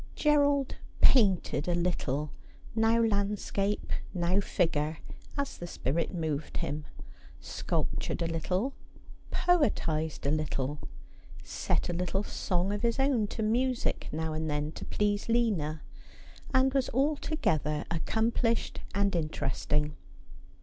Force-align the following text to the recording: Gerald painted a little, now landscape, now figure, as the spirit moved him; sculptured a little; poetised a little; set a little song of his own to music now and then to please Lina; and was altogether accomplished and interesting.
Gerald 0.15 0.77
painted 0.99 1.67
a 1.67 1.75
little, 1.75 2.31
now 2.73 3.03
landscape, 3.03 3.91
now 4.15 4.39
figure, 4.39 4.97
as 5.37 5.59
the 5.59 5.67
spirit 5.67 6.11
moved 6.11 6.57
him; 6.57 6.85
sculptured 7.39 8.23
a 8.23 8.27
little; 8.27 8.73
poetised 9.29 10.25
a 10.25 10.31
little; 10.31 10.79
set 11.43 11.87
a 11.87 11.93
little 11.93 12.23
song 12.23 12.73
of 12.73 12.81
his 12.81 12.97
own 12.99 13.27
to 13.27 13.43
music 13.43 14.09
now 14.11 14.33
and 14.33 14.49
then 14.49 14.71
to 14.71 14.85
please 14.85 15.29
Lina; 15.29 15.83
and 16.51 16.73
was 16.73 16.89
altogether 16.95 17.85
accomplished 17.91 18.79
and 18.95 19.15
interesting. 19.15 19.95